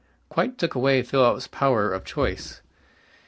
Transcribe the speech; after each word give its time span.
quite 0.29 0.57
took 0.57 0.73
away 0.73 1.03
Philip's 1.03 1.45
power 1.45 1.93
of 1.93 2.03
choice. 2.03 2.63